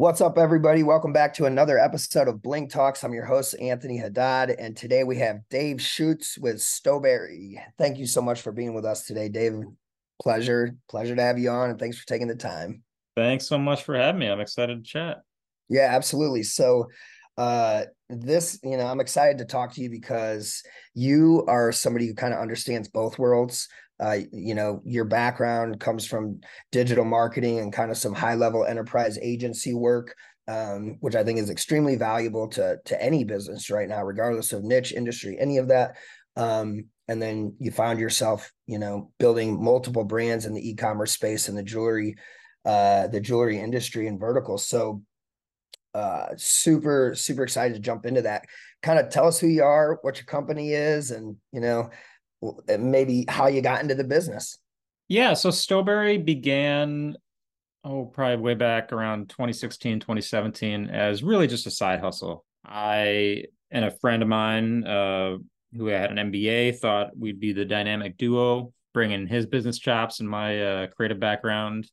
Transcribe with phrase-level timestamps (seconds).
[0.00, 0.82] What's up, everybody?
[0.82, 3.04] Welcome back to another episode of Bling Talks.
[3.04, 7.56] I'm your host, Anthony Haddad, and today we have Dave Schutz with Stoberi.
[7.76, 9.60] Thank you so much for being with us today, Dave.
[10.22, 12.82] Pleasure, pleasure to have you on, and thanks for taking the time.
[13.14, 14.28] Thanks so much for having me.
[14.28, 15.18] I'm excited to chat.
[15.68, 16.44] Yeah, absolutely.
[16.44, 16.88] So,
[17.36, 20.62] uh, this, you know, I'm excited to talk to you because
[20.94, 23.68] you are somebody who kind of understands both worlds.
[24.00, 26.40] Uh, you know, your background comes from
[26.72, 30.14] digital marketing and kind of some high level enterprise agency work,
[30.48, 34.64] um, which I think is extremely valuable to to any business right now, regardless of
[34.64, 35.96] niche, industry, any of that.
[36.36, 41.48] Um, and then you found yourself, you know, building multiple brands in the e-commerce space
[41.48, 42.14] and the jewelry,
[42.64, 44.66] uh, the jewelry industry and verticals.
[44.66, 45.02] So,
[45.92, 48.44] uh, super super excited to jump into that.
[48.80, 51.90] Kind of tell us who you are, what your company is, and you know
[52.78, 54.58] maybe how you got into the business.
[55.08, 57.16] Yeah, so Stoberi began
[57.82, 62.44] oh probably way back around 2016 2017 as really just a side hustle.
[62.64, 65.38] I and a friend of mine uh,
[65.76, 70.28] who had an MBA thought we'd be the dynamic duo, bringing his business chops and
[70.28, 71.90] my uh, creative background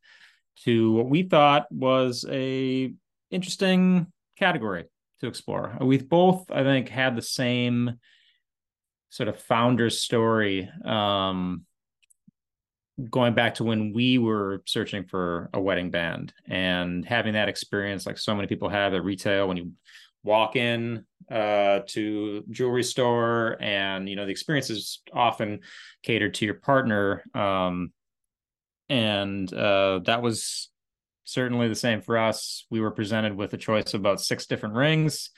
[0.63, 2.93] to what we thought was a
[3.29, 4.85] interesting category
[5.19, 5.77] to explore.
[5.81, 7.99] We both, I think, had the same
[9.09, 11.63] sort of founder story um,
[13.09, 18.05] going back to when we were searching for a wedding band and having that experience
[18.05, 19.71] like so many people have at retail when you
[20.23, 25.59] walk in uh, to jewelry store and you know the experience is often
[26.03, 27.91] catered to your partner um,
[28.89, 30.69] and uh, that was
[31.25, 32.65] certainly the same for us.
[32.71, 35.29] We were presented with a choice of about six different rings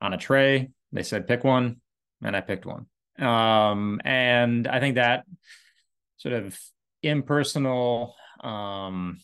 [0.00, 0.70] on a tray.
[0.90, 1.82] They said pick one
[2.22, 2.86] and i picked one
[3.18, 5.24] um, and I think that
[6.18, 6.58] sort of
[7.02, 9.20] impersonal, um,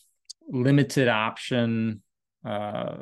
[0.48, 2.03] limited option
[2.45, 2.97] uh,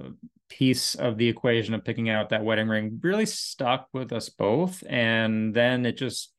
[0.48, 4.83] piece of the equation of picking out that wedding ring really stuck with us both.
[4.87, 6.33] And then it just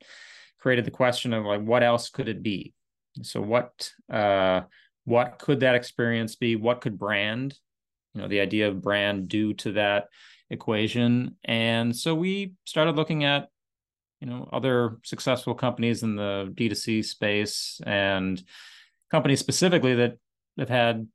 [0.59, 2.73] created the question of like, what else could it be?
[3.21, 4.61] So what uh,
[5.05, 6.55] what could that experience be?
[6.55, 7.57] What could brand,
[8.13, 10.05] you know, the idea of brand do to that
[10.49, 11.35] equation?
[11.43, 13.49] And so we started looking at
[14.23, 18.41] you know other successful companies in the D2C space and
[19.11, 20.17] companies specifically that
[20.57, 21.07] have had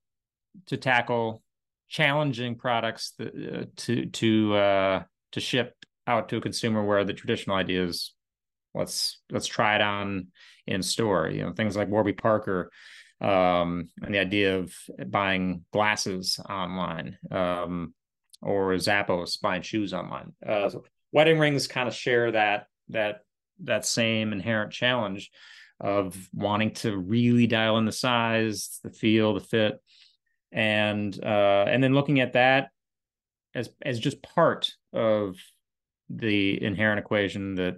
[0.67, 1.43] to tackle
[1.89, 5.03] challenging products that, uh, to to uh,
[5.33, 5.75] to ship
[6.07, 8.13] out to a consumer where the traditional idea is
[8.75, 10.27] let's let's try it on
[10.67, 12.71] in store you know things like warby parker
[13.23, 14.75] um, and the idea of
[15.07, 17.95] buying glasses online um,
[18.43, 20.33] or zappos buying shoes online.
[20.47, 20.71] Uh,
[21.11, 23.21] wedding rings kind of share that that
[23.65, 25.31] that same inherent challenge
[25.81, 29.81] of wanting to really dial in the size, the feel, the fit,
[30.53, 32.71] and uh, and then looking at that
[33.55, 35.37] as as just part of
[36.11, 37.77] the inherent equation that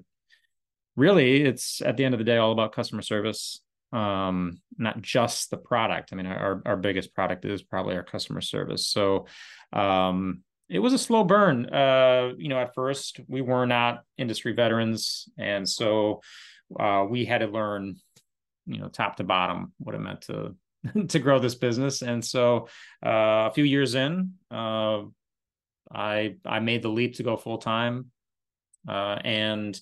[0.97, 3.61] really it's at the end of the day all about customer service
[3.93, 6.11] um not just the product.
[6.13, 8.87] I mean our our biggest product is probably our customer service.
[8.87, 9.27] So
[9.73, 11.67] um it was a slow burn.
[11.67, 16.23] Uh, you know, at first we were not industry veterans, and so
[16.79, 17.97] uh, we had to learn,
[18.67, 20.55] you know, top to bottom what it meant to
[21.09, 22.03] to grow this business.
[22.03, 22.69] And so
[23.05, 25.03] uh, a few years in, uh,
[25.93, 28.13] I I made the leap to go full time,
[28.89, 29.79] uh, and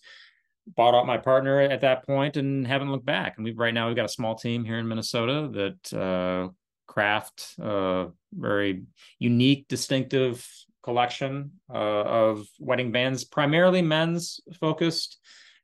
[0.75, 3.35] bought out my partner at that point and haven't looked back.
[3.37, 6.49] And we right now we've got a small team here in Minnesota that uh,
[6.87, 8.85] craft uh, very
[9.19, 10.47] unique, distinctive
[10.89, 15.19] collection uh, of wedding bands, primarily men's focused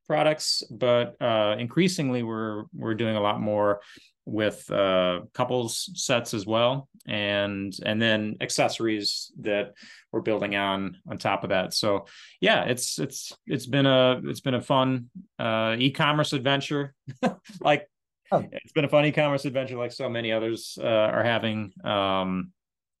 [0.05, 3.81] products, but uh, increasingly we're we're doing a lot more
[4.27, 9.73] with uh, couples sets as well, and and then accessories that
[10.11, 11.73] we're building on on top of that.
[11.73, 12.05] So
[12.39, 15.09] yeah, it's it's it's been a it's been a fun
[15.39, 16.93] uh, e-commerce adventure,
[17.59, 17.89] like.
[18.31, 18.43] Oh.
[18.51, 21.73] It's been a fun e-commerce adventure, like so many others uh, are having.
[21.83, 22.53] Um,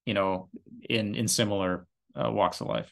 [0.05, 0.49] you know,
[0.89, 2.91] in in similar uh, walks of life.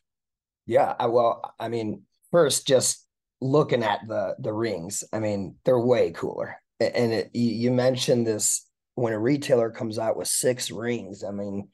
[0.65, 3.05] Yeah, I, well, I mean, first, just
[3.41, 6.57] looking at the the rings, I mean, they're way cooler.
[6.79, 8.65] And it, you mentioned this
[8.95, 11.23] when a retailer comes out with six rings.
[11.23, 11.69] I mean,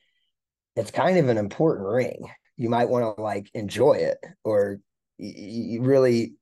[0.76, 2.30] it's kind of an important ring.
[2.58, 4.80] You might want to like enjoy it, or
[5.18, 6.36] you really,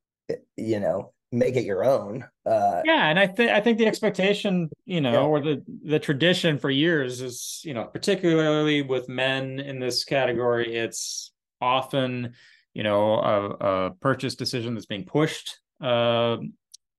[0.55, 2.25] you know, make it your own.
[2.45, 5.19] Uh, yeah, and I think I think the expectation, you know, yeah.
[5.19, 10.75] or the the tradition for years is, you know, particularly with men in this category,
[10.75, 12.33] it's often,
[12.73, 16.37] you know, a, a purchase decision that's being pushed uh,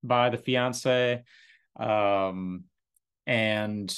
[0.03, 1.23] by the fiance,
[1.79, 2.65] um,
[3.27, 3.97] and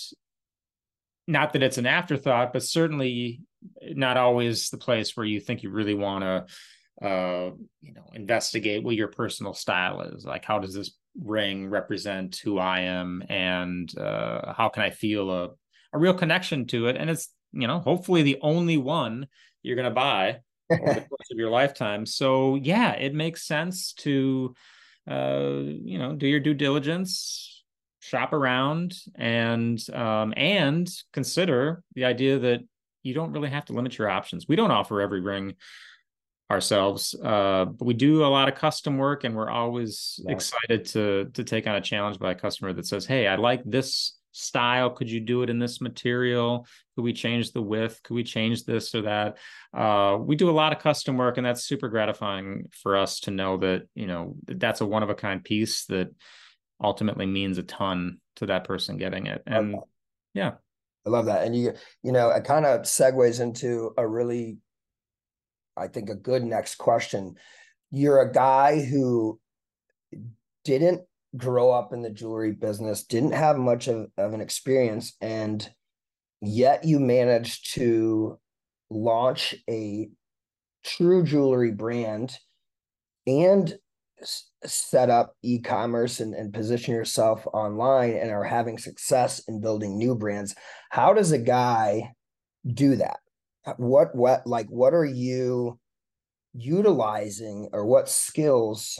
[1.26, 3.40] not that it's an afterthought, but certainly
[3.82, 6.46] not always the place where you think you really want to
[7.02, 7.50] uh
[7.80, 10.24] you know investigate what your personal style is.
[10.24, 10.92] Like how does this
[11.22, 13.22] ring represent who i am?
[13.28, 15.50] And uh how can i feel a,
[15.92, 16.96] a real connection to it?
[16.96, 19.26] And it's you know hopefully the only one
[19.62, 22.06] you're going to buy over the course of your lifetime.
[22.06, 24.54] So yeah it makes sense to
[25.10, 27.64] uh you know do your due diligence
[28.00, 32.60] shop around and um and consider the idea that
[33.02, 34.46] you don't really have to limit your options.
[34.46, 35.54] We don't offer every ring
[36.50, 40.32] ourselves, uh, but we do a lot of custom work, and we're always yeah.
[40.32, 43.62] excited to to take on a challenge by a customer that says, "Hey, I like
[43.64, 44.90] this style.
[44.90, 46.66] Could you do it in this material?
[46.94, 48.02] Could we change the width?
[48.02, 49.38] Could we change this or that?"
[49.72, 53.30] Uh, we do a lot of custom work, and that's super gratifying for us to
[53.30, 56.08] know that you know that's a one of a kind piece that
[56.82, 59.42] ultimately means a ton to that person getting it.
[59.46, 59.76] And
[60.34, 60.52] yeah.
[61.06, 61.44] I love that.
[61.44, 64.58] And you, you know, it kind of segues into a really,
[65.76, 67.36] I think, a good next question.
[67.90, 69.40] You're a guy who
[70.64, 71.02] didn't
[71.36, 75.68] grow up in the jewelry business, didn't have much of, of an experience, and
[76.40, 78.38] yet you managed to
[78.90, 80.08] launch a
[80.84, 82.36] true jewelry brand
[83.26, 83.78] and
[84.64, 90.14] set up e-commerce and, and position yourself online and are having success in building new
[90.14, 90.54] brands
[90.90, 92.12] how does a guy
[92.66, 93.20] do that
[93.78, 95.78] what what like what are you
[96.54, 98.98] utilizing or what skills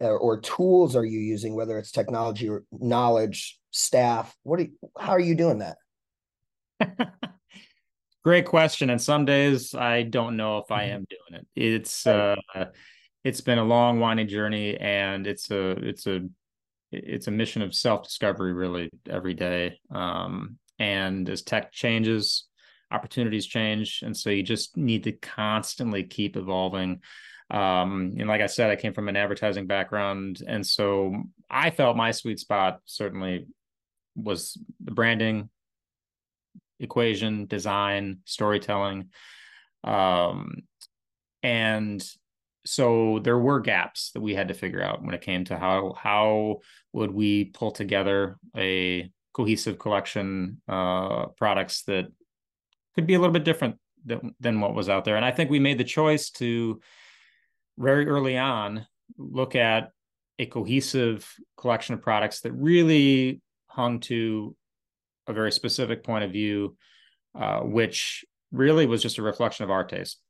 [0.00, 4.34] or, or tools are you using whether it's technology or knowledge staff?
[4.42, 5.76] What are you, how are you doing that?
[8.24, 10.94] Great question and some days i don't know if i mm-hmm.
[10.96, 11.46] am doing it.
[11.56, 12.36] It's uh
[13.24, 16.20] it's been a long winding journey and it's a it's a
[16.92, 19.78] it's a mission of self-discovery really every day.
[19.94, 22.46] Um, and as tech changes
[22.90, 27.00] opportunities change and so you just need to constantly keep evolving.
[27.50, 31.16] Um, and like i said i came from an advertising background and so
[31.50, 33.48] i felt my sweet spot certainly
[34.14, 35.48] was the branding
[36.80, 39.10] equation design storytelling.
[39.84, 40.62] Um,
[41.42, 42.04] and
[42.66, 45.94] so there were gaps that we had to figure out when it came to how
[45.96, 46.58] how
[46.92, 52.12] would we pull together a cohesive collection uh products that
[53.00, 55.16] could be a little bit different than, than what was out there.
[55.16, 56.80] And i think we made the choice to
[57.78, 58.86] very early on
[59.16, 59.90] look at
[60.38, 61.26] a cohesive
[61.56, 64.54] collection of products that really hung to
[65.26, 66.76] a very specific point of view
[67.34, 70.20] uh, which really was just a reflection of our taste.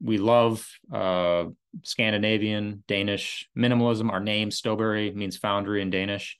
[0.00, 1.44] We love uh,
[1.82, 4.10] Scandinavian, Danish minimalism.
[4.10, 6.38] Our name Stoberi means foundry in Danish,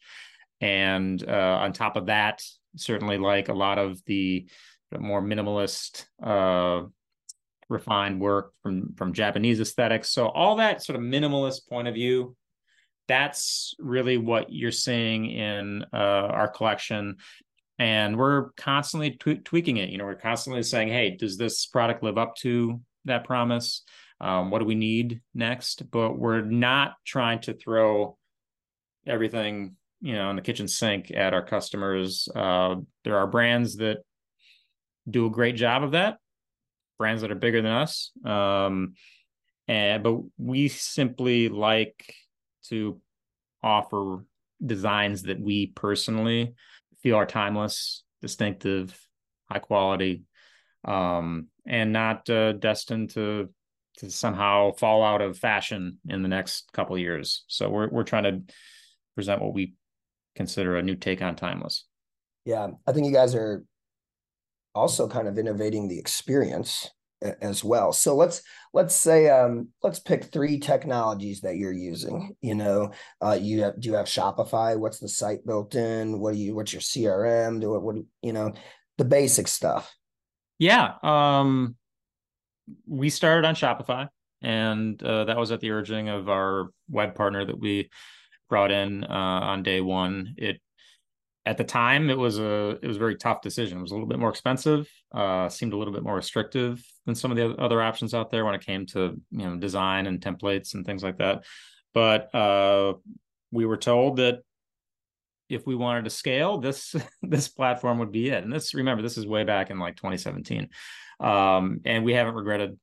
[0.61, 2.43] and uh, on top of that,
[2.77, 4.47] certainly like a lot of the
[5.01, 6.87] more minimalist, uh,
[7.69, 10.11] refined work from from Japanese aesthetics.
[10.11, 12.37] So all that sort of minimalist point of view,
[13.09, 17.17] that's really what you're seeing in uh, our collection
[17.81, 22.17] and we're constantly tweaking it you know we're constantly saying hey does this product live
[22.17, 23.83] up to that promise.
[24.21, 25.91] Um, what do we need next?
[25.91, 28.17] But we're not trying to throw
[29.07, 32.29] everything, you know, in the kitchen sink at our customers.
[32.35, 33.99] Uh, there are brands that
[35.09, 36.19] do a great job of that,
[36.99, 38.11] brands that are bigger than us.
[38.25, 38.95] Um,
[39.69, 42.15] and but we simply like
[42.69, 43.01] to
[43.63, 44.25] offer
[44.65, 46.55] designs that we personally
[47.03, 48.99] feel are timeless, distinctive,
[49.51, 50.23] high quality,
[50.85, 53.51] um, and not uh, destined to
[53.99, 57.45] to somehow fall out of fashion in the next couple years.
[57.47, 58.55] So we're we're trying to
[59.15, 59.75] present what we
[60.35, 61.87] consider a new take on timeless.
[62.45, 63.65] Yeah, I think you guys are
[64.75, 66.91] also kind of innovating the experience
[67.41, 67.93] as well.
[67.93, 72.37] So let's let's say um let's pick three technologies that you're using.
[72.41, 72.93] You know,
[73.25, 74.79] uh you have do you have Shopify?
[74.79, 76.19] What's the site built in?
[76.21, 77.61] What do you what's your CRM?
[77.61, 78.53] Do what what you know,
[78.99, 79.95] the basic stuff.
[80.59, 80.95] Yeah.
[81.03, 81.77] Um,
[82.87, 84.09] we started on Shopify,
[84.43, 87.91] and uh, that was at the urging of our web partner that we
[88.49, 90.35] brought in uh, on day one.
[90.37, 90.61] It
[91.47, 93.79] at the time it was a it was a very tough decision.
[93.79, 97.15] It was a little bit more expensive, uh, seemed a little bit more restrictive than
[97.15, 100.21] some of the other options out there when it came to you know design and
[100.21, 101.45] templates and things like that.
[101.93, 102.95] But uh,
[103.51, 104.41] we were told that
[105.49, 108.43] if we wanted to scale, this this platform would be it.
[108.43, 110.69] And this, remember, this is way back in like 2017,
[111.21, 112.79] um, and we haven't regretted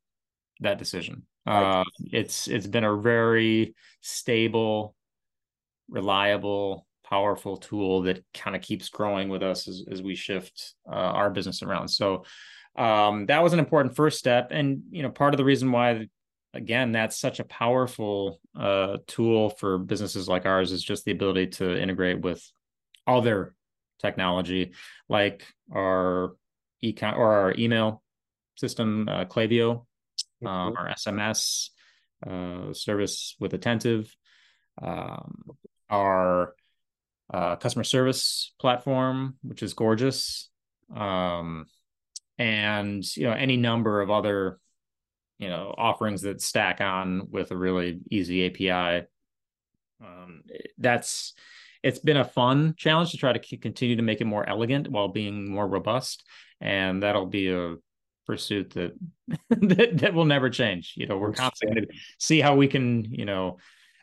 [0.60, 1.24] that decision.
[1.46, 4.96] Uh, it's it's been a very stable,
[5.90, 10.96] reliable, powerful tool that kind of keeps growing with us as, as we shift uh,
[10.96, 11.90] our business around.
[11.90, 12.24] So
[12.78, 14.48] um, that was an important first step.
[14.52, 16.08] And, you know, part of the reason why,
[16.54, 21.48] again, that's such a powerful uh, tool for businesses like ours is just the ability
[21.48, 22.42] to integrate with
[23.06, 23.56] other
[24.00, 24.72] technology
[25.10, 26.34] like our
[26.84, 28.02] econ or our email
[28.56, 29.86] system, uh, Klaviyo,
[30.46, 30.78] um, mm-hmm.
[30.78, 31.70] our SMS
[32.26, 34.16] uh, service with Attentive,
[34.82, 35.44] um,
[35.90, 36.56] our
[37.34, 40.50] uh, customer service platform, which is gorgeous,
[40.96, 41.66] um,
[42.38, 44.60] and you know any number of other
[45.40, 49.08] you know offerings that stack on with a really easy API.
[50.04, 50.44] Um,
[50.78, 51.34] that's
[51.84, 55.08] it's been a fun challenge to try to continue to make it more elegant while
[55.08, 56.24] being more robust,
[56.60, 57.76] and that'll be a
[58.28, 58.94] pursuit that
[59.50, 60.94] that, that will never change.
[60.98, 61.88] You know, we're constantly to
[62.20, 63.58] see how we can you know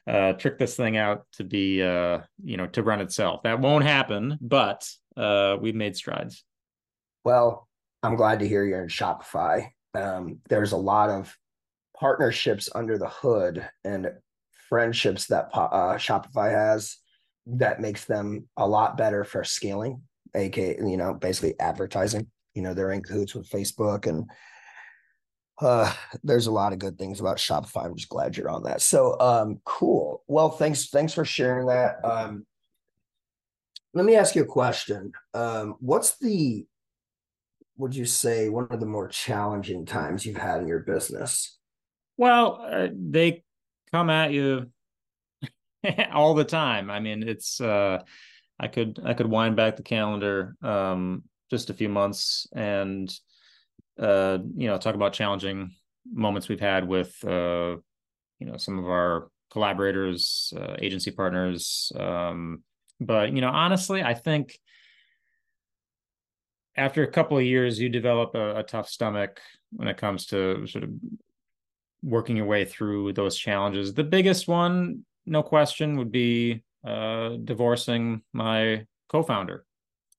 [0.08, 3.42] uh, trick this thing out to be uh, you know to run itself.
[3.42, 6.44] That won't happen, but uh, we've made strides.
[7.24, 7.68] Well,
[8.02, 9.68] I'm glad to hear you're in Shopify.
[9.94, 11.36] Um, there's a lot of
[11.98, 14.10] partnerships under the hood and
[14.68, 16.96] friendships that uh, Shopify has
[17.46, 20.02] that makes them a lot better for scaling,
[20.34, 22.26] aka you know basically advertising.
[22.54, 24.24] You know they're in cahoots with Facebook and
[25.60, 28.80] uh there's a lot of good things about shopify i'm just glad you're on that.
[28.80, 30.22] So um cool.
[30.26, 32.04] Well thanks thanks for sharing that.
[32.04, 32.46] Um
[33.94, 35.12] let me ask you a question.
[35.34, 36.66] Um what's the
[37.76, 41.58] would you say one of the more challenging times you've had in your business?
[42.16, 43.44] Well uh, they
[43.92, 44.70] come at you
[46.12, 46.90] all the time.
[46.90, 48.02] I mean it's uh
[48.60, 53.12] i could i could wind back the calendar um just a few months and
[53.98, 55.72] uh, you know, talk about challenging
[56.10, 57.76] moments we've had with, uh,
[58.38, 61.90] you know, some of our collaborators, uh, agency partners.
[61.96, 62.62] Um,
[63.00, 64.58] but you know, honestly, I think
[66.76, 69.40] after a couple of years, you develop a, a tough stomach
[69.72, 70.90] when it comes to sort of
[72.02, 73.92] working your way through those challenges.
[73.92, 79.64] The biggest one, no question, would be uh, divorcing my co-founder.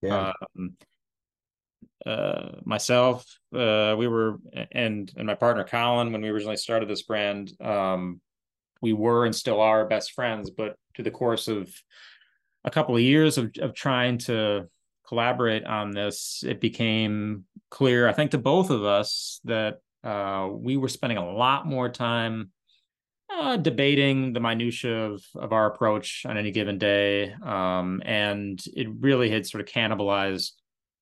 [0.02, 0.34] Yeah.
[0.58, 0.76] Um,
[2.06, 4.38] uh, myself, uh, we were,
[4.72, 8.22] and and my partner Colin, when we originally started this brand, um,
[8.82, 10.50] we were and still are best friends.
[10.50, 11.70] But through the course of
[12.64, 14.68] a couple of years of of trying to
[15.08, 20.78] collaborate on this, it became clear, I think, to both of us that uh, we
[20.78, 22.52] were spending a lot more time
[23.30, 28.88] uh, debating the minutia of of our approach on any given day, um, and it
[29.00, 30.52] really had sort of cannibalized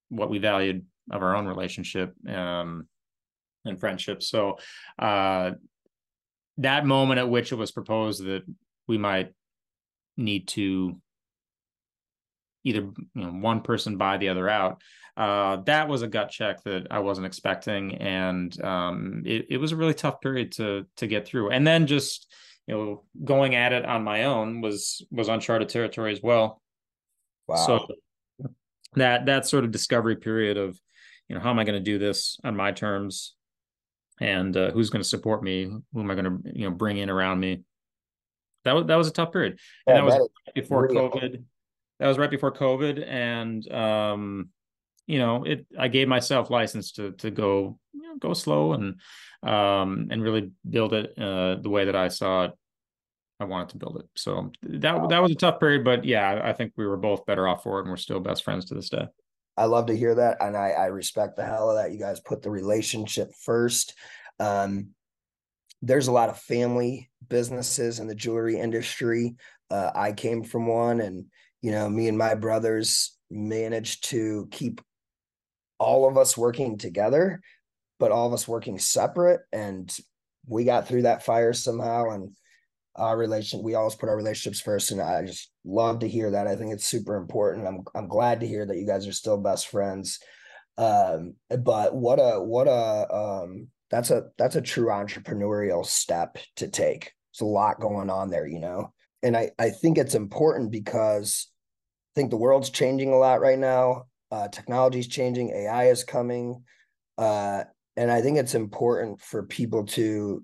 [0.10, 2.88] what we valued of our own relationship um,
[3.66, 4.22] and friendship.
[4.24, 4.58] So
[5.00, 5.52] uh,
[6.58, 8.44] that moment at which it was proposed that
[8.88, 9.34] we might
[10.16, 11.00] need to
[12.64, 14.82] either you know one person buy the other out
[15.18, 17.96] uh, that was a gut check that i wasn't expecting.
[17.96, 21.50] And um, it, it was a really tough period to to get through.
[21.50, 22.32] And then just
[22.68, 26.62] you know going at it on my own was was uncharted territory as well.
[27.48, 27.56] Wow.
[27.56, 27.88] so
[29.00, 30.80] that that sort of discovery period of
[31.27, 33.34] you know how am i going to do this on my terms?
[34.20, 35.66] And uh, who's going to support me?
[35.66, 37.63] Who am i going to you know bring in around me?
[38.66, 39.60] That was that was a tough period.
[39.86, 41.32] And yeah, that was right before really covid.
[41.34, 41.44] Cool.
[42.00, 44.50] that was right before covid and um
[45.06, 49.00] you know it i gave myself license to to go you know, go slow and
[49.44, 52.51] um and really build it uh the way that i saw it
[53.39, 54.06] I wanted to build it.
[54.15, 57.48] So that that was a tough period, but yeah, I think we were both better
[57.48, 59.08] off for it, and we're still best friends to this day.
[59.56, 61.91] I love to hear that, and I, I respect the hell of that.
[61.91, 63.96] You guys put the relationship first.
[64.39, 64.89] Um,
[65.82, 69.36] there's a lot of family businesses in the jewelry industry.
[69.70, 71.25] Uh, I came from one, and
[71.62, 74.82] you know, me and my brothers managed to keep
[75.79, 77.41] all of us working together,
[78.00, 79.96] but all of us working separate, and
[80.48, 82.10] we got through that fire somehow.
[82.10, 82.32] And
[82.98, 86.48] our relation we always put our relationships first and i just love to hear that.
[86.48, 89.38] I think it's super important i'm i'm glad to hear that you guys are still
[89.38, 90.20] best friends.
[90.77, 96.68] Um but what a what a um that's a that's a true entrepreneurial step to
[96.68, 97.12] take.
[97.34, 98.94] There's a lot going on there you know?
[99.24, 101.48] And i i think it's important because
[102.16, 104.06] i think the world's changing a lot right now.
[104.32, 105.51] Uh technology's changing.
[105.51, 106.63] Ai is coming.
[107.18, 107.63] Uh
[107.98, 110.44] and i think it's important for people to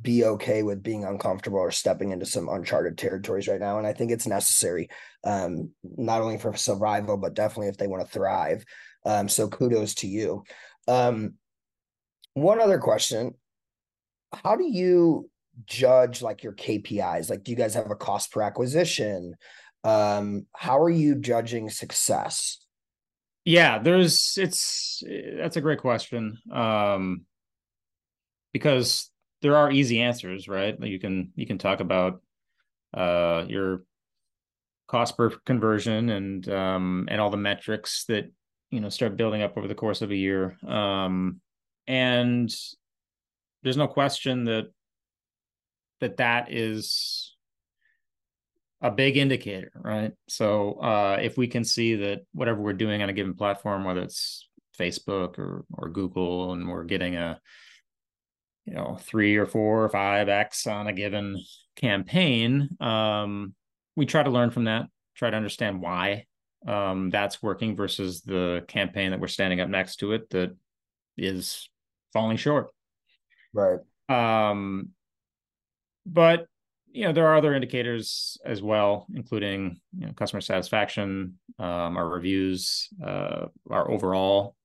[0.00, 3.78] be okay with being uncomfortable or stepping into some uncharted territories right now.
[3.78, 4.88] And I think it's necessary,
[5.24, 8.64] um, not only for survival, but definitely if they want to thrive.
[9.04, 10.44] Um, so kudos to you.
[10.86, 11.34] Um,
[12.34, 13.34] one other question
[14.32, 15.28] How do you
[15.66, 17.28] judge like your KPIs?
[17.28, 19.34] Like, do you guys have a cost per acquisition?
[19.84, 22.58] Um, how are you judging success?
[23.44, 25.02] Yeah, there's it's
[25.36, 26.38] that's a great question.
[26.52, 27.22] Um
[28.52, 29.10] because
[29.42, 30.76] there are easy answers, right?
[30.80, 32.22] You can you can talk about
[32.94, 33.82] uh your
[34.86, 38.30] cost per conversion and um and all the metrics that
[38.70, 40.56] you know start building up over the course of a year.
[40.66, 41.40] Um
[41.86, 42.50] and
[43.62, 44.66] there's no question that
[46.00, 47.36] that that is
[48.80, 50.12] a big indicator, right?
[50.28, 54.02] So uh, if we can see that whatever we're doing on a given platform, whether
[54.02, 57.40] it's Facebook or or Google, and we're getting a
[58.64, 61.42] you know three or four or five x on a given
[61.76, 63.54] campaign, um,
[63.96, 66.26] we try to learn from that, try to understand why
[66.66, 70.56] um, that's working versus the campaign that we're standing up next to it that
[71.16, 71.68] is
[72.12, 72.68] falling short.
[73.52, 73.80] Right.
[74.08, 74.90] Um,
[76.06, 76.46] but
[76.90, 82.08] you know there are other indicators as well, including you know, customer satisfaction, um, our
[82.08, 84.56] reviews, uh, our overall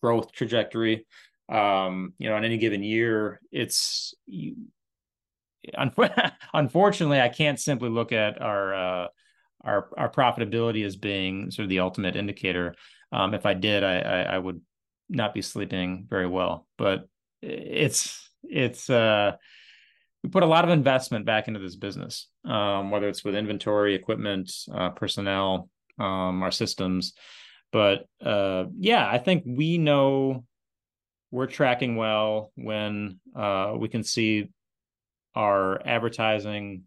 [0.00, 1.06] growth trajectory.
[1.50, 4.56] Um, you know, in any given year, it's you,
[6.54, 9.08] unfortunately I can't simply look at our uh,
[9.62, 12.74] our our profitability as being sort of the ultimate indicator.
[13.12, 14.60] Um, if I did, I, I, I would
[15.08, 16.66] not be sleeping very well.
[16.78, 17.08] But
[17.42, 19.32] it's it's uh
[20.22, 23.94] we put a lot of investment back into this business, um, whether it's with inventory,
[23.94, 27.14] equipment, uh, personnel, um, our systems.
[27.72, 30.44] But uh, yeah, I think we know
[31.30, 34.50] we're tracking well when uh, we can see
[35.34, 36.82] our advertising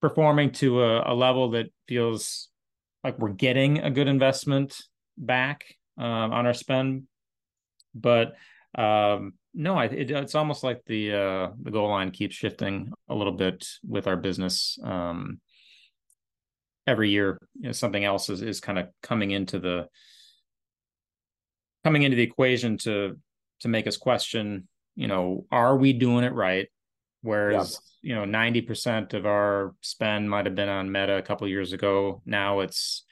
[0.00, 2.48] performing to a, a, level that feels
[3.02, 4.80] like we're getting a good investment
[5.18, 5.64] back
[5.98, 7.04] um, on our spend.
[7.94, 8.34] But
[8.76, 13.14] um, no, I, it, it's almost like the uh, the goal line keeps shifting a
[13.14, 14.78] little bit with our business.
[14.84, 15.40] Um,
[16.86, 19.86] every year, you know, something else is is kind of coming into the
[21.86, 23.16] coming into the equation to
[23.60, 24.66] to make us question.
[24.96, 26.66] You know, are we doing it right?
[27.22, 28.08] Whereas yeah.
[28.08, 31.72] you know, ninety percent of our spend might have been on Meta a couple years
[31.72, 32.22] ago.
[32.26, 33.04] Now it's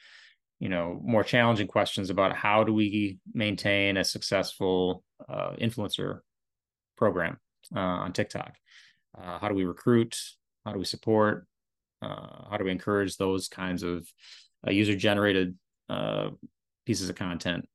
[0.59, 6.19] you know more challenging questions about how do we maintain a successful uh, influencer
[6.97, 7.37] program
[7.73, 8.55] uh, on TikTok?
[9.17, 10.19] Uh, how do we recruit?
[10.65, 11.47] How do we support?
[12.01, 14.05] Uh, how do we encourage those kinds of
[14.67, 15.55] uh, user generated
[15.87, 16.31] uh,
[16.85, 17.69] pieces of content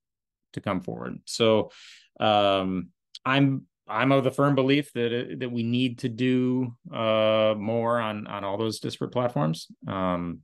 [0.52, 1.20] to come forward?
[1.24, 1.70] So
[2.18, 2.88] um,
[3.24, 7.98] I'm I'm of the firm belief that it, that we need to do uh, more
[7.98, 10.40] on on all those disparate platforms, um,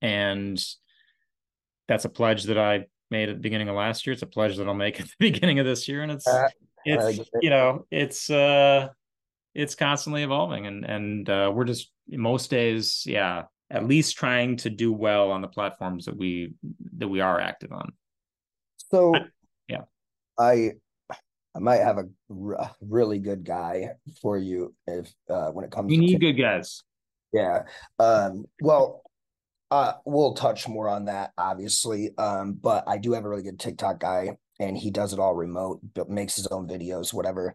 [0.00, 0.62] and
[1.88, 4.12] that's a pledge that I made at the beginning of last year.
[4.12, 6.48] It's a pledge that I'll make at the beginning of this year, and it's uh,
[6.84, 8.88] it's you know it's uh
[9.54, 14.70] it's constantly evolving, and and uh, we're just most days, yeah, at least trying to
[14.70, 16.54] do well on the platforms that we
[16.98, 17.92] that we are active on.
[18.76, 19.24] So, yeah,
[20.42, 20.72] I
[21.54, 25.88] I might have a really good guy for you if uh, when it comes.
[25.88, 26.82] To You need good guys.
[27.32, 27.64] Yeah.
[27.98, 28.46] Um.
[28.60, 29.02] Well,
[29.70, 32.10] uh, we'll touch more on that, obviously.
[32.18, 35.34] Um, but I do have a really good TikTok guy, and he does it all
[35.34, 37.54] remote, but makes his own videos, whatever.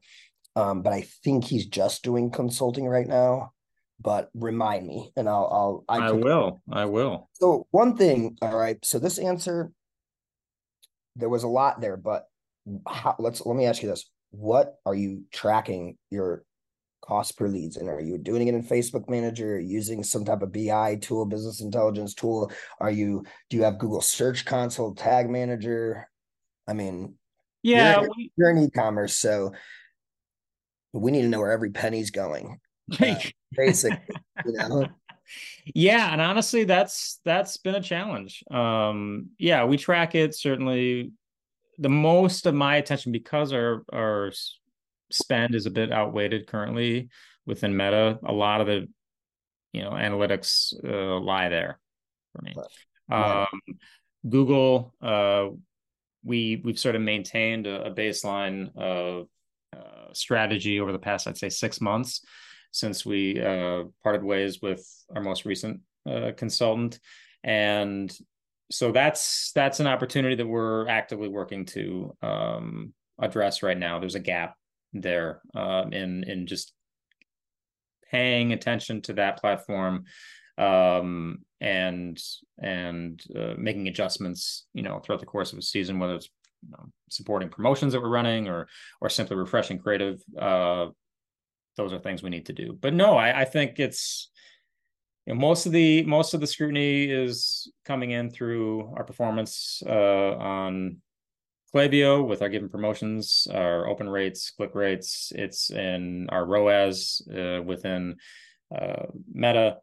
[0.56, 3.52] Um, but I think he's just doing consulting right now.
[4.00, 7.30] But remind me, and I'll I'll I, I will I will.
[7.34, 8.78] So one thing, all right.
[8.84, 9.72] So this answer,
[11.16, 12.28] there was a lot there, but
[12.88, 16.44] how, let's let me ask you this: What are you tracking your
[17.02, 17.78] cost per leads?
[17.78, 19.60] And are you doing it in facebook manager?
[19.60, 22.52] Using some type of bi tool business intelligence tool?
[22.80, 26.10] Are you do you have google search console tag manager?
[26.68, 27.16] I mean
[27.64, 29.52] yeah you're, we, you're in e-commerce so
[30.94, 32.60] we need to know where every penny's going.
[33.02, 33.16] Uh,
[33.52, 34.00] basically
[34.46, 34.88] you know?
[35.76, 38.44] Yeah and honestly that's that's been a challenge.
[38.50, 41.12] Um yeah we track it certainly
[41.78, 44.32] the most of my attention because our our
[45.12, 47.10] spend is a bit outweighted currently
[47.46, 48.20] within Meta.
[48.26, 48.88] A lot of the
[49.74, 51.80] you know analytics uh, lie there
[52.34, 52.56] for me.
[53.10, 53.48] Um,
[54.28, 55.48] Google, uh,
[56.24, 59.28] we we've sort of maintained a, a baseline of
[59.76, 62.26] uh, strategy over the past, I'd say, six months
[62.72, 64.86] since we uh, parted ways with
[65.16, 67.00] our most recent uh, consultant,
[67.44, 68.16] and
[68.70, 74.00] so that's that's an opportunity that we're actively working to um, address right now.
[74.00, 74.56] There's a gap
[74.94, 76.74] there um, in in just
[78.12, 80.06] paying attention to that platform
[80.58, 82.22] um, and
[82.62, 86.30] and uh, making adjustments you know throughout the course of a season whether it's
[86.64, 88.68] you know, supporting promotions that we're running or
[89.02, 90.88] or simply refreshing creative uh,
[91.76, 94.32] those are things we need to do but no I, I think it's
[95.28, 99.84] you know, most of the most of the scrutiny is coming in through our performance
[99.86, 101.02] uh, on
[101.76, 105.34] Klaviyo with our given promotions, our open rates, click rates.
[105.36, 108.16] It's in our ROAS uh, within
[108.74, 109.80] uh, Meta,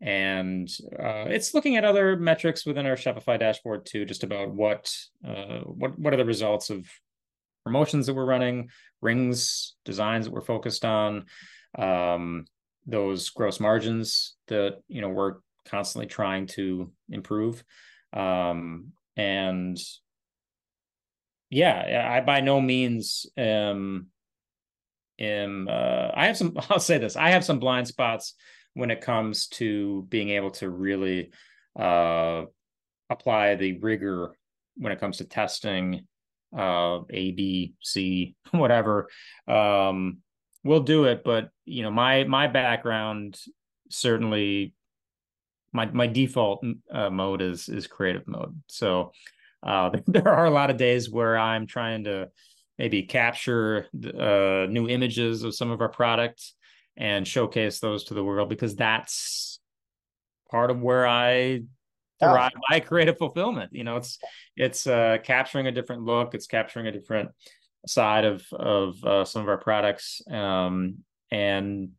[0.00, 4.92] and uh, it's looking at other metrics within our Shopify dashboard too, just about what
[5.24, 6.84] uh, what what are the results of
[7.64, 11.26] promotions that we're running, rings, designs that we're focused on.
[11.78, 12.46] Um,
[12.86, 17.62] those gross margins that you know we're constantly trying to improve.
[18.12, 19.78] Um and
[21.50, 24.06] yeah i by no means um
[25.18, 28.34] am uh i have some i'll say this i have some blind spots
[28.74, 31.30] when it comes to being able to really
[31.78, 32.44] uh
[33.10, 34.32] apply the rigor
[34.76, 36.06] when it comes to testing
[36.56, 39.08] uh a b c whatever.
[39.46, 40.18] Um
[40.64, 43.38] we'll do it but you know my my background
[43.90, 44.74] certainly
[45.72, 48.60] my my default uh, mode is is creative mode.
[48.68, 49.12] So
[49.62, 52.28] uh, there are a lot of days where i'm trying to
[52.78, 56.54] maybe capture uh, new images of some of our products
[56.96, 59.60] and showcase those to the world because that's
[60.50, 61.60] part of where i
[62.20, 62.60] derive oh.
[62.70, 63.70] my creative fulfillment.
[63.72, 64.18] You know it's
[64.56, 66.34] it's uh, capturing a different look.
[66.34, 67.30] It's capturing a different
[67.86, 70.98] side of of uh, some of our products um,
[71.30, 71.90] and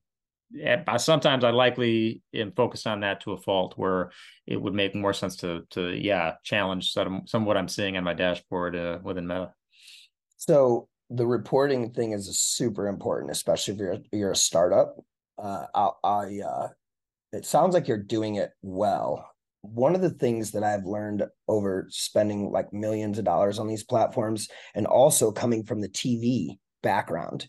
[0.97, 4.11] sometimes I likely am focused on that to a fault where
[4.47, 7.97] it would make more sense to to yeah challenge some some of what I'm seeing
[7.97, 9.53] on my dashboard uh, within Meta.
[10.37, 14.97] So the reporting thing is super important, especially if you're you're a startup.
[15.41, 16.67] Uh, I, I uh,
[17.31, 19.30] it sounds like you're doing it well
[19.61, 23.83] one of the things that I've learned over spending like millions of dollars on these
[23.83, 27.47] platforms and also coming from the TV background.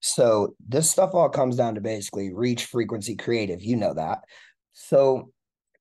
[0.00, 3.62] So this stuff all comes down to basically reach, frequency, creative.
[3.62, 4.20] You know that.
[4.72, 5.32] So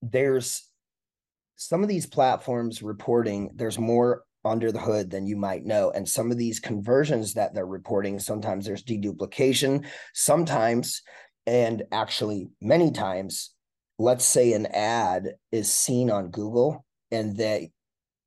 [0.02, 0.68] there's
[1.56, 5.92] some of these platforms reporting, there's more under the hood than you might know.
[5.92, 11.02] And some of these conversions that they're reporting, sometimes there's deduplication, sometimes,
[11.46, 13.53] and actually many times,
[14.04, 17.72] let's say an ad is seen on Google and they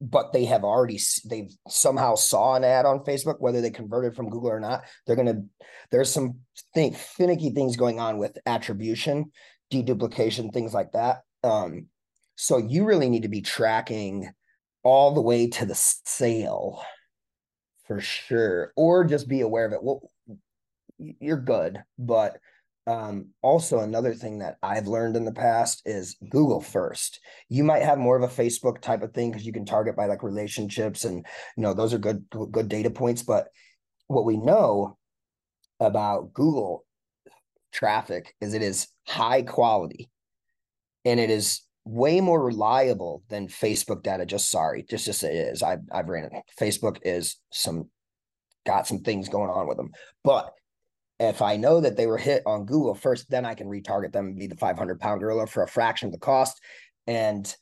[0.00, 4.30] but they have already they've somehow saw an ad on Facebook whether they converted from
[4.30, 5.44] Google or not they're going to
[5.90, 6.36] there's some
[6.74, 9.30] finicky things going on with attribution
[9.70, 11.18] deduplication things like that.
[11.44, 11.88] Um
[12.36, 14.30] so you really need to be tracking
[14.82, 16.82] all the way to the sale
[17.86, 19.82] for sure or just be aware of it.
[19.82, 20.10] Well
[20.98, 22.38] you're good but
[22.86, 27.20] um, also another thing that I've learned in the past is Google first.
[27.48, 30.06] You might have more of a Facebook type of thing because you can target by
[30.06, 33.22] like relationships and you know those are good good data points.
[33.22, 33.48] But
[34.06, 34.96] what we know
[35.80, 36.84] about Google
[37.72, 40.08] traffic is it is high quality
[41.04, 44.24] and it is way more reliable than Facebook data.
[44.26, 45.62] Just sorry, just just it is.
[45.62, 46.32] I've I've ran it.
[46.60, 47.90] Facebook is some
[48.64, 49.90] got some things going on with them,
[50.22, 50.52] but
[51.18, 54.26] if I know that they were hit on Google first, then I can retarget them
[54.26, 56.60] and be the 500 pound gorilla for a fraction of the cost.
[57.06, 57.54] And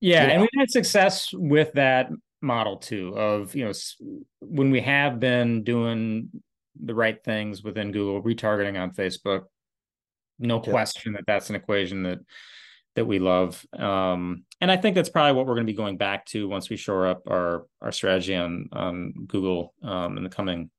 [0.00, 2.08] yeah, you know, and we've had success with that
[2.40, 3.16] model too.
[3.16, 3.72] Of you know,
[4.40, 6.30] when we have been doing
[6.82, 9.44] the right things within Google, retargeting on Facebook,
[10.38, 10.70] no yeah.
[10.70, 12.20] question that that's an equation that
[12.96, 13.64] that we love.
[13.78, 16.70] Um, and I think that's probably what we're going to be going back to once
[16.70, 20.70] we shore up our our strategy on on Google um, in the coming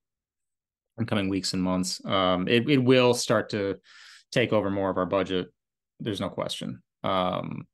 [1.01, 2.03] in coming weeks and months.
[2.05, 3.77] Um, it it will start to
[4.31, 5.47] take over more of our budget.
[5.99, 6.81] There's no question.
[7.03, 7.67] Um,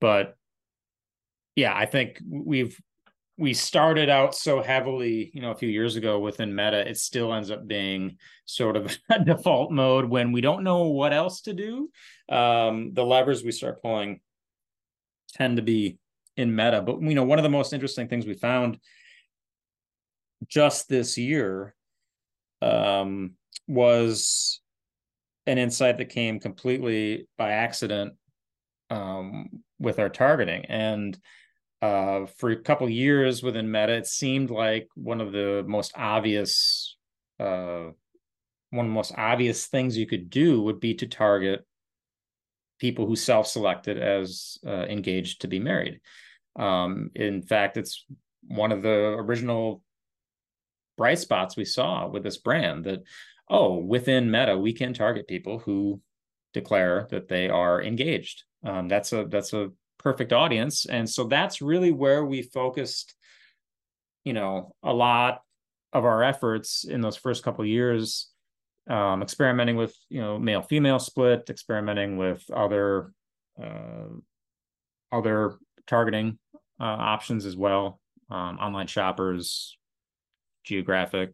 [0.00, 0.36] but
[1.54, 2.78] yeah, I think we've
[3.36, 6.88] we started out so heavily, you know, a few years ago within Meta.
[6.88, 11.12] It still ends up being sort of a default mode when we don't know what
[11.12, 11.90] else to do.
[12.28, 14.20] Um, the levers we start pulling
[15.34, 15.98] tend to be
[16.36, 16.82] in Meta.
[16.82, 18.78] But you know, one of the most interesting things we found
[20.48, 21.74] just this year
[22.62, 23.32] um,
[23.66, 24.60] was
[25.46, 28.14] an insight that came completely by accident
[28.90, 30.64] um, with our targeting.
[30.66, 31.18] And
[31.80, 36.96] uh, for a couple years within Meta, it seemed like one of the most obvious,
[37.38, 37.86] uh,
[38.70, 41.64] one of the most obvious things you could do would be to target
[42.78, 46.00] people who self-selected as uh, engaged to be married.
[46.56, 48.04] Um, in fact, it's
[48.42, 49.82] one of the original
[50.98, 53.00] bright spots we saw with this brand that
[53.48, 56.00] oh within meta we can target people who
[56.52, 58.44] declare that they are engaged.
[58.64, 60.84] Um, that's a that's a perfect audience.
[60.84, 63.14] And so that's really where we focused
[64.24, 65.40] you know a lot
[65.94, 68.28] of our efforts in those first couple years
[68.88, 73.12] um, experimenting with you know male female split, experimenting with other
[73.62, 74.08] uh,
[75.12, 75.54] other
[75.86, 76.38] targeting
[76.80, 79.77] uh, options as well, um, online shoppers,
[80.68, 81.32] geographic,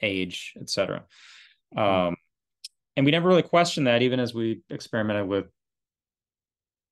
[0.00, 1.04] age, etc.
[1.72, 1.78] Hmm.
[1.78, 2.16] Um,
[2.96, 5.46] and we never really questioned that, even as we experimented with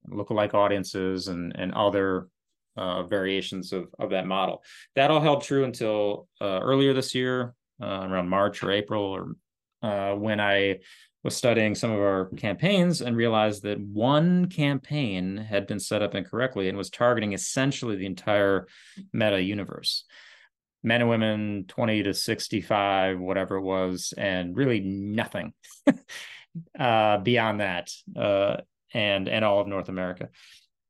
[0.09, 2.29] lookalike audiences and and other
[2.77, 4.63] uh, variations of of that model.
[4.95, 9.37] That all held true until uh, earlier this year, uh, around March or April, or
[9.83, 10.81] uh, when I
[11.25, 16.15] was studying some of our campaigns and realized that one campaign had been set up
[16.15, 18.69] incorrectly and was targeting essentially the entire
[19.13, 20.05] meta universe
[20.87, 25.53] men and women 20 to 65 whatever it was and really nothing
[26.79, 28.57] uh, beyond that uh,
[28.95, 30.31] and and all of north america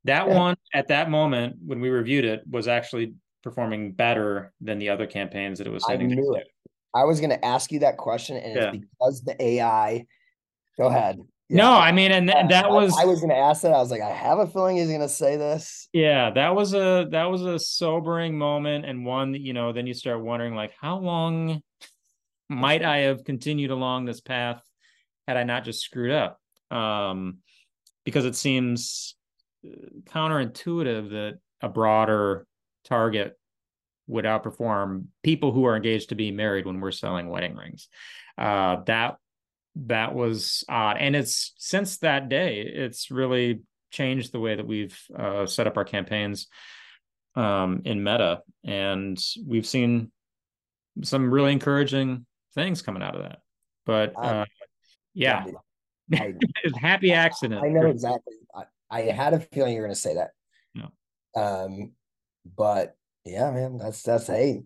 [0.04, 0.38] that yeah.
[0.38, 5.06] one at that moment when we reviewed it was actually performing better than the other
[5.06, 6.46] campaigns that it was I knew it.
[6.96, 8.70] I was going to ask you that question, and yeah.
[8.72, 10.06] it's because the AI.
[10.78, 11.18] Go ahead.
[11.48, 11.58] Yeah.
[11.58, 13.72] No, I mean, and th- that was I, I was going to ask that.
[13.72, 15.88] I was like, I have a feeling he's going to say this.
[15.92, 19.86] Yeah, that was a that was a sobering moment, and one that you know, then
[19.86, 21.62] you start wondering, like, how long
[22.48, 24.60] might I have continued along this path
[25.28, 26.40] had I not just screwed up?
[26.70, 27.38] Um,
[28.04, 29.14] because it seems
[29.64, 29.70] uh,
[30.04, 32.46] counterintuitive that a broader
[32.84, 33.38] target
[34.08, 37.88] would outperform people who are engaged to be married when we're selling wedding rings.
[38.38, 39.16] Uh, that
[39.84, 40.96] that was odd.
[40.98, 43.60] And it's since that day, it's really
[43.90, 46.48] changed the way that we've uh, set up our campaigns
[47.34, 50.10] um, in Meta, and we've seen
[51.02, 53.38] some really encouraging things coming out of that.
[53.84, 54.46] But uh,
[55.14, 55.44] yeah,
[56.12, 56.34] I,
[56.80, 57.62] happy accident.
[57.62, 58.34] I know exactly.
[58.54, 60.30] I, I had a feeling you were going to say that.
[60.74, 60.88] Yeah.
[61.36, 61.92] Um,
[62.56, 64.62] but yeah, man, that's that's hey.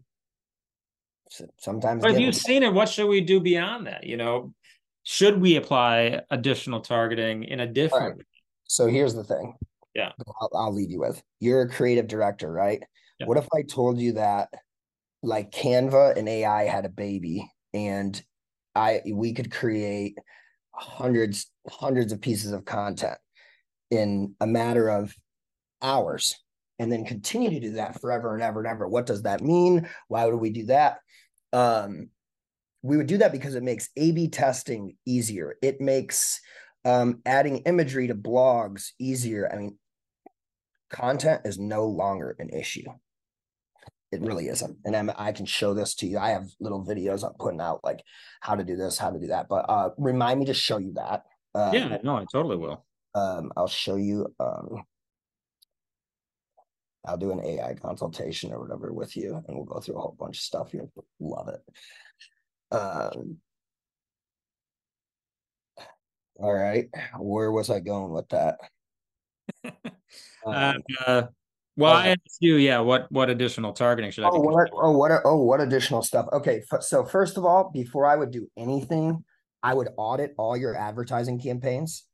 [1.59, 4.03] Sometimes, but if you've seen it, what should we do beyond that?
[4.03, 4.53] You know,
[5.03, 8.27] should we apply additional targeting in a different right.
[8.65, 9.55] so here's the thing.
[9.95, 10.13] Yeah.
[10.41, 11.21] I'll, I'll, leave you with.
[11.41, 12.83] You're a creative director right?
[13.19, 13.27] Yeah.
[13.27, 14.49] what if i told you that
[15.23, 18.23] like canva and ai had a baby and
[18.75, 20.17] i we could create
[20.73, 23.19] hundreds hundreds of pieces of content
[23.91, 25.15] in a matter of
[25.83, 26.39] hours
[26.79, 28.89] and then continue to do that forever and ever and ever?
[28.89, 29.87] What does that mean?
[30.09, 30.99] Why would we do that?
[31.53, 32.09] Um
[32.83, 35.57] we would do that because it makes A B testing easier.
[35.63, 36.41] It makes
[36.85, 39.51] um, adding imagery to blogs easier.
[39.53, 39.79] I mean,
[40.91, 42.87] content is no longer an issue.
[44.13, 44.77] It really isn't.
[44.85, 46.19] And I'm, i can show this to you.
[46.19, 48.03] I have little videos I'm putting out like
[48.41, 49.49] how to do this, how to do that.
[49.49, 51.25] But uh, remind me to show you that.
[51.55, 52.85] Um, yeah, no, I totally will.
[53.15, 54.35] Um, I'll show you.
[54.41, 54.85] Um,
[57.07, 60.17] I'll do an AI consultation or whatever with you, and we'll go through a whole
[60.19, 60.75] bunch of stuff.
[60.75, 61.61] You'll love it.
[62.73, 63.39] Um,
[66.37, 68.59] all right, where was I going with that?
[70.47, 71.23] um, uh,
[71.77, 72.81] well, I asked you, yeah.
[72.81, 74.31] What what additional targeting should I?
[74.31, 75.13] Oh, what, oh, what?
[75.25, 76.27] Oh, what additional stuff?
[76.33, 79.25] Okay, so first of all, before I would do anything,
[79.63, 82.05] I would audit all your advertising campaigns,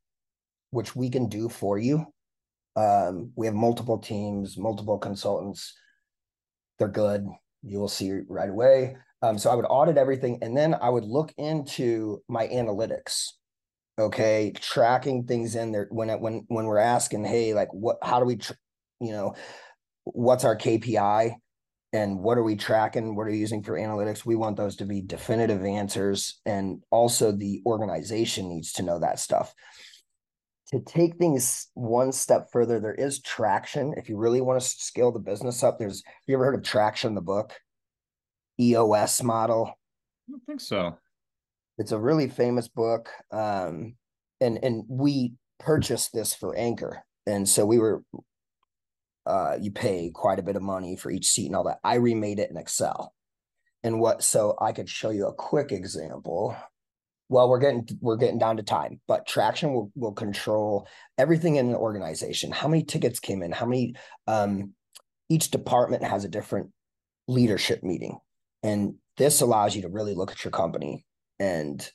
[0.71, 2.05] which we can do for you.
[2.75, 5.73] Um, we have multiple teams, multiple consultants.
[6.77, 7.27] They're good.
[7.63, 8.97] You will see right away.
[9.21, 13.29] Um, so I would audit everything and then I would look into my analytics.
[13.99, 18.19] Okay, tracking things in there when it, when when we're asking, hey, like what how
[18.19, 18.53] do we tr-
[18.99, 19.35] you know,
[20.03, 21.35] what's our KPI
[21.93, 23.15] and what are we tracking?
[23.15, 24.25] What are we using for analytics?
[24.25, 26.39] We want those to be definitive answers.
[26.45, 29.53] And also the organization needs to know that stuff.
[30.71, 33.93] To take things one step further, there is traction.
[33.95, 37.15] If you really want to scale the business up, there's you ever heard of traction
[37.15, 37.53] the book?
[38.59, 39.67] EOS model.
[40.27, 40.97] I don't think so.
[41.77, 43.09] It's a really famous book.
[43.31, 43.95] Um,
[44.41, 47.03] and and we purchased this for Anchor.
[47.25, 48.03] And so we were
[49.25, 51.79] uh you pay quite a bit of money for each seat and all that.
[51.83, 53.13] I remade it in Excel.
[53.83, 56.55] And what so I could show you a quick example.
[57.29, 61.69] Well, we're getting we're getting down to time, but traction will will control everything in
[61.69, 62.51] an organization.
[62.51, 63.51] How many tickets came in?
[63.51, 63.95] How many
[64.27, 64.73] um
[65.29, 66.71] each department has a different
[67.27, 68.17] leadership meeting
[68.63, 71.05] and this allows you to really look at your company.
[71.39, 71.87] And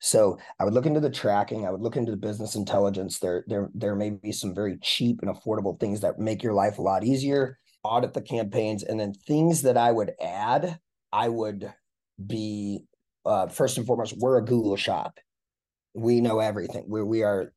[0.00, 3.18] so I would look into the tracking, I would look into the business intelligence.
[3.18, 6.78] There, there, there may be some very cheap and affordable things that make your life
[6.78, 7.58] a lot easier.
[7.84, 10.78] Audit the campaigns, and then things that I would add,
[11.12, 11.72] I would
[12.24, 12.84] be
[13.24, 15.18] uh, first and foremost, we're a Google shop.
[15.94, 16.84] We know everything.
[16.88, 17.52] We we are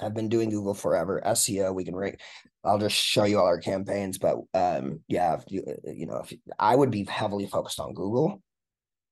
[0.00, 1.22] have been doing Google forever.
[1.24, 2.20] SEO, we can rank.
[2.64, 6.32] I'll just show you all our campaigns, but um, yeah, if you you know, if
[6.58, 8.42] I would be heavily focused on Google,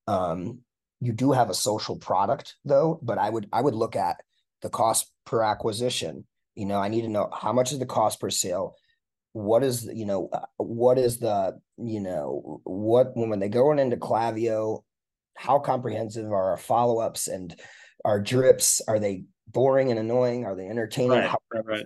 [0.07, 0.59] um,
[0.99, 4.21] you do have a social product though, but I would I would look at
[4.61, 6.25] the cost per acquisition.
[6.55, 8.75] You know, I need to know how much is the cost per sale.
[9.33, 13.97] What is you know uh, what is the you know what when they go into
[13.97, 14.83] Klaviyo,
[15.35, 17.55] how comprehensive are our follow ups and
[18.03, 18.81] our drips?
[18.87, 20.45] Are they boring and annoying?
[20.45, 21.11] Are they entertaining?
[21.11, 21.85] Right, how, right, right.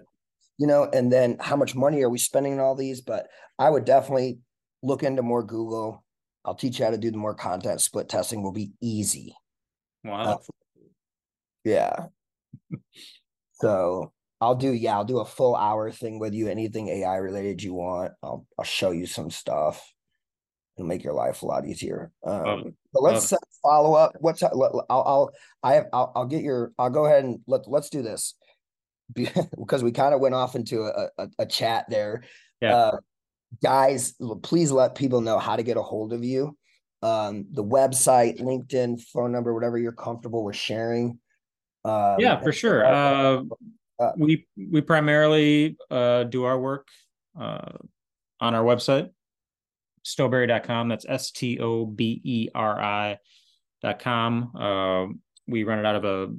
[0.58, 3.02] You know, and then how much money are we spending on all these?
[3.02, 4.39] But I would definitely
[4.84, 6.04] look into more Google.
[6.45, 9.36] I'll teach you how to do the more content split testing will be easy.
[10.04, 10.24] Wow.
[10.24, 10.38] Uh,
[11.63, 12.06] yeah.
[13.54, 16.47] so I'll do yeah, I'll do a full hour thing with you.
[16.47, 19.93] Anything AI related you want, I'll I'll show you some stuff.
[20.82, 22.12] It'll make your life a lot easier.
[22.26, 24.13] Um, but let's follow up.
[24.20, 27.91] What's I'll I'll I have I'll, I'll get your I'll go ahead and let let's
[27.91, 28.34] do this
[29.13, 32.24] because we kind of went off into a, a, a chat there.
[32.62, 32.76] Yeah.
[32.76, 32.98] Uh,
[33.62, 36.58] guys, please let people know how to get a hold of you.
[37.04, 41.20] Um, the website, LinkedIn, phone number, whatever you're comfortable with sharing.
[41.86, 42.84] Um, yeah, for sure.
[42.84, 43.44] Uh,
[44.00, 46.88] uh, we we primarily uh, do our work
[47.39, 47.78] uh,
[48.39, 49.12] on our website,
[50.06, 50.90] stoberi.com.
[50.90, 53.18] That's S T O B E R I
[53.82, 54.56] dot com.
[54.56, 55.14] Uh,
[55.48, 56.34] we run it out of a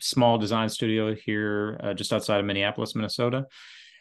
[0.00, 3.46] small design studio here uh, just outside of Minneapolis, Minnesota,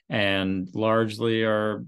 [0.09, 1.83] and largely are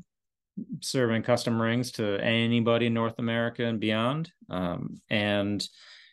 [0.81, 4.31] serving custom rings to anybody in North America and beyond.
[4.49, 5.67] Um, and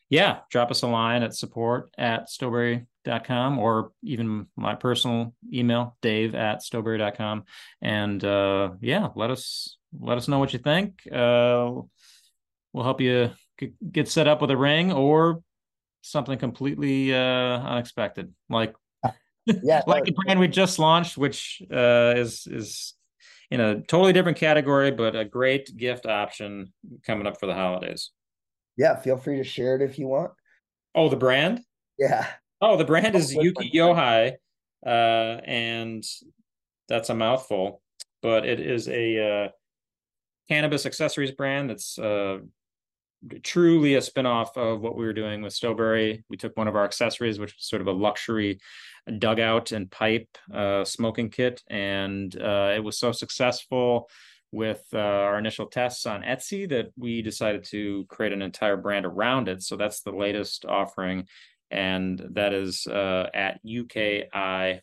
[0.09, 6.35] yeah, drop us a line at support at stoberi.com or even my personal email, dave
[6.35, 7.45] at stoberi.com.
[7.81, 11.01] And uh, yeah, let us let us know what you think.
[11.11, 11.73] Uh,
[12.73, 13.31] we'll help you
[13.91, 15.43] get set up with a ring or
[16.03, 18.75] something completely uh, unexpected, like
[19.63, 22.95] yeah, like the brand we just launched, which uh, is is
[23.51, 26.73] in a totally different category, but a great gift option
[27.05, 28.11] coming up for the holidays.
[28.77, 30.33] Yeah, feel free to share it if you want.
[30.95, 31.61] Oh, the brand?
[31.99, 32.27] Yeah.
[32.61, 34.35] Oh, the brand is Yuki Yohai,
[34.87, 36.05] uh, and
[36.89, 37.83] that's a mouthful,
[38.23, 39.49] but it is a uh,
[40.51, 42.39] cannabis accessories brand that's uh,
[43.45, 46.25] truly a spinoff of what we were doing with Stoberi.
[46.29, 48.59] We took one of our accessories, which was sort of a luxury
[49.19, 54.11] dugout and pipe uh, smoking kit, and uh, it was so successful
[54.51, 59.07] with uh, our initial tests on Etsy that we decided to create an entire brand
[59.07, 59.63] around it.
[59.63, 61.29] So that's the latest offering,
[61.71, 64.81] and that is uh, at UKIYOHI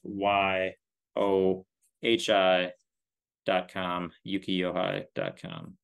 [3.47, 5.77] dot com, yukiyohai dot com.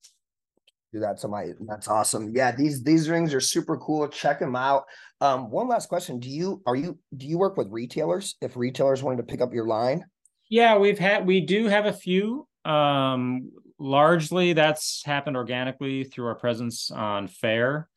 [0.92, 2.32] Do that to my that's awesome.
[2.36, 4.08] Yeah these these rings are super cool.
[4.08, 4.84] Check them out.
[5.22, 6.20] Um one last question.
[6.20, 9.54] Do you are you do you work with retailers if retailers wanted to pick up
[9.54, 10.06] your line?
[10.50, 12.48] Yeah we've had we do have a few.
[12.64, 13.50] Um
[13.80, 17.90] largely that's happened organically through our presence on Faire,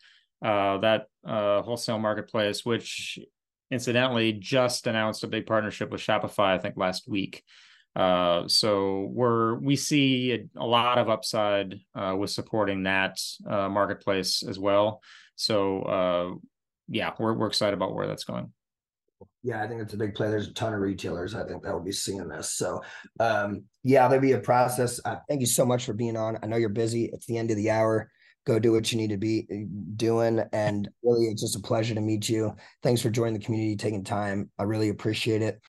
[0.42, 3.18] uh that uh wholesale marketplace which
[3.70, 7.42] incidentally just announced a big partnership with shopify i think last week
[7.96, 13.70] uh, so we're we see a, a lot of upside uh, with supporting that uh,
[13.70, 15.00] marketplace as well.
[15.35, 16.35] So uh,
[16.88, 18.52] yeah, we're we're excited about where that's going.
[19.42, 20.28] Yeah, I think it's a big play.
[20.28, 22.52] There's a ton of retailers I think that will be seeing this.
[22.52, 22.82] So
[23.18, 25.00] um, yeah, there'll be a process.
[25.02, 26.38] Uh, thank you so much for being on.
[26.42, 27.06] I know you're busy.
[27.12, 28.11] It's the end of the hour.
[28.46, 29.46] Go do what you need to be
[29.96, 30.40] doing.
[30.52, 32.54] And really, it's just a pleasure to meet you.
[32.82, 34.50] Thanks for joining the community, taking time.
[34.59, 35.61] I really appreciate it.